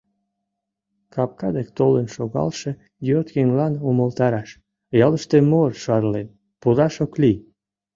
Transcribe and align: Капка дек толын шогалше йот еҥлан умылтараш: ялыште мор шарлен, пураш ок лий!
Капка 1.13 1.47
дек 1.57 1.67
толын 1.77 2.07
шогалше 2.15 2.71
йот 3.09 3.27
еҥлан 3.41 3.73
умылтараш: 3.89 4.49
ялыште 5.05 5.37
мор 5.49 5.71
шарлен, 5.83 6.27
пураш 6.61 6.95
ок 7.05 7.13
лий! 7.21 7.37